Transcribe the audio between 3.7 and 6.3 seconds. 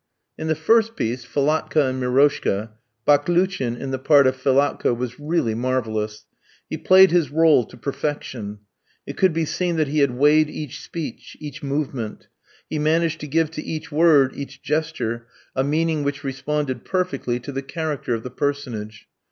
in the part of Philatka, was really marvellous.